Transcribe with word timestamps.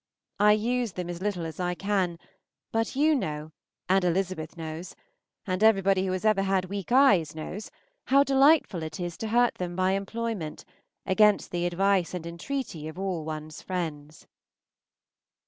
I 0.39 0.53
use 0.53 0.93
them 0.93 1.11
as 1.11 1.21
little 1.21 1.45
as 1.45 1.59
I 1.59 1.75
can, 1.75 2.17
but 2.71 2.95
you 2.95 3.13
know, 3.13 3.51
and 3.87 4.03
Elizabeth 4.03 4.57
knows, 4.57 4.95
and 5.45 5.63
everybody 5.63 6.07
who 6.07 6.13
ever 6.15 6.41
had 6.41 6.65
weak 6.71 6.91
eyes 6.91 7.35
knows, 7.35 7.69
how 8.05 8.23
delightful 8.23 8.81
it 8.81 8.99
is 8.99 9.15
to 9.17 9.27
hurt 9.27 9.53
them 9.59 9.75
by 9.75 9.91
employment, 9.91 10.65
against 11.05 11.51
the 11.51 11.67
advice 11.67 12.15
and 12.15 12.25
entreaty 12.25 12.87
of 12.87 12.97
all 12.97 13.23
one's 13.23 13.61
friends. 13.61 14.25